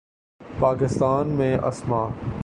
پاکستان 0.59 1.27
میں 1.27 1.57
اسما 1.57 2.07